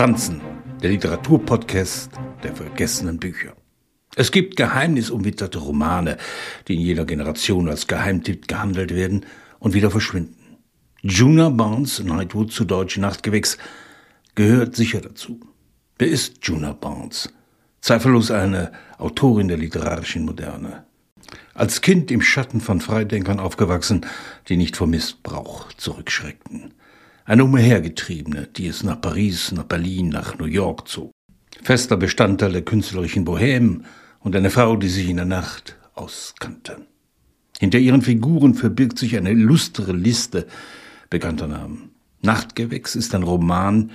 [0.00, 0.40] Franzen,
[0.82, 3.52] der Literaturpodcast der vergessenen Bücher.
[4.16, 6.16] Es gibt geheimnisumwitterte Romane,
[6.66, 9.26] die in jeder Generation als Geheimtipp gehandelt werden
[9.58, 10.56] und wieder verschwinden.
[11.02, 13.58] Juna Barnes, Nightwood zu Deutsch Nachtgewächs,
[14.34, 15.38] gehört sicher dazu.
[15.98, 17.30] Wer ist Juna Barnes?
[17.82, 20.86] Zweifellos eine Autorin der literarischen Moderne.
[21.52, 24.06] Als Kind im Schatten von Freidenkern aufgewachsen,
[24.48, 26.72] die nicht vor Missbrauch zurückschreckten.
[27.30, 31.12] Eine Umhergetriebene, die es nach Paris, nach Berlin, nach New York zog.
[31.62, 33.82] Fester Bestandteil der künstlerischen Bohème
[34.18, 36.78] und eine Frau, die sich in der Nacht auskannte.
[37.60, 40.48] Hinter ihren Figuren verbirgt sich eine illustre Liste
[41.08, 41.90] bekannter Namen.
[42.20, 43.92] Nachtgewächs ist ein Roman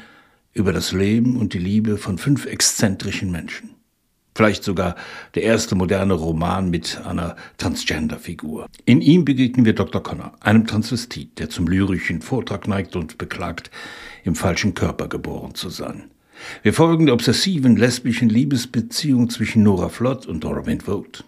[0.54, 3.75] über das Leben und die Liebe von fünf exzentrischen Menschen.
[4.36, 4.96] Vielleicht sogar
[5.36, 8.68] der erste moderne Roman mit einer Transgender-Figur.
[8.84, 10.04] In ihm begegnen wir Dr.
[10.04, 13.72] Connor, einem Transvestit, der zum lyrischen Vortrag neigt und beklagt,
[14.26, 16.12] im falschen Körper geboren zu sein.
[16.64, 21.24] Wir folgen der obsessiven lesbischen Liebesbeziehung zwischen Nora Flott und Dora Vogt.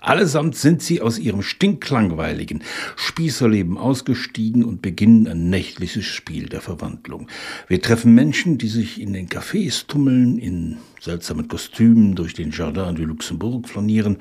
[0.00, 2.62] Allesamt sind sie aus ihrem stinklangweiligen
[2.96, 7.28] Spießerleben ausgestiegen und beginnen ein nächtliches Spiel der Verwandlung.
[7.68, 12.94] Wir treffen Menschen, die sich in den Cafés tummeln, in seltsamen Kostümen durch den Jardin
[12.96, 14.18] du Luxembourg flanieren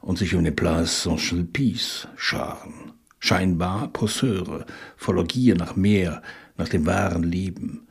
[0.00, 2.92] und sich um den Place Saint-Sulpice scharen.
[3.18, 6.22] Scheinbar Posseure, voller Gier nach mehr,
[6.58, 7.86] nach dem wahren Leben.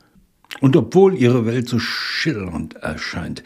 [0.60, 3.42] Und obwohl ihre Welt so schillernd erscheint,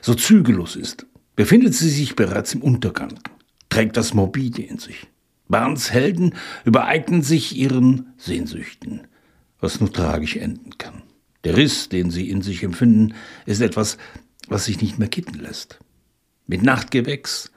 [0.00, 3.18] so zügellos ist, befindet sie sich bereits im Untergang,
[3.68, 5.06] trägt das Morbide in sich.
[5.48, 9.06] Barnes Helden übereignen sich ihren Sehnsüchten,
[9.60, 11.02] was nur tragisch enden kann.
[11.44, 13.14] Der Riss, den sie in sich empfinden,
[13.46, 13.98] ist etwas,
[14.48, 15.78] was sich nicht mehr kitten lässt.
[16.46, 17.50] Mit Nachtgewächs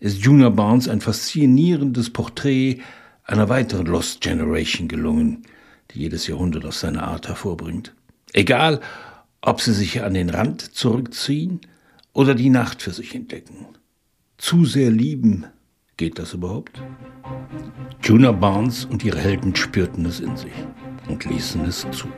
[0.00, 2.80] ist Junior Barnes ein faszinierendes Porträt
[3.24, 5.44] einer weiteren Lost Generation gelungen,
[5.90, 7.94] die jedes Jahrhundert auf seine Art hervorbringt.
[8.32, 8.80] Egal,
[9.40, 11.60] ob sie sich an den Rand zurückziehen
[12.12, 13.66] oder die Nacht für sich entdecken.
[14.38, 15.46] Zu sehr lieben,
[15.96, 16.82] geht das überhaupt?
[18.02, 20.52] Juna Barnes und ihre Helden spürten es in sich
[21.08, 22.08] und ließen es zu.